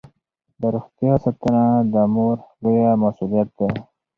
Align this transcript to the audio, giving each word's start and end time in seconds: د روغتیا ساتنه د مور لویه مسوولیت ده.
د 0.59 0.61
روغتیا 0.75 1.13
ساتنه 1.23 1.65
د 1.93 1.95
مور 2.13 2.37
لویه 2.61 2.91
مسوولیت 3.01 3.49
ده. 3.57 3.67